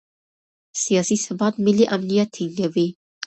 سیاسي 0.83 1.17
ثبات 1.25 1.53
ملي 1.65 1.85
امنیت 1.95 2.29
ټینګوي 2.35 2.87